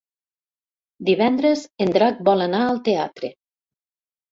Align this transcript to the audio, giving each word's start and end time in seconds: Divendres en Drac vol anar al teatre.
Divendres 1.09 1.61
en 1.87 1.95
Drac 1.99 2.25
vol 2.31 2.47
anar 2.49 2.65
al 2.73 2.83
teatre. 2.91 3.33